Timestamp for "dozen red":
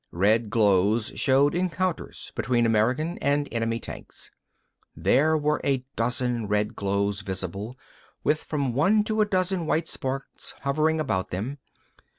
5.95-6.75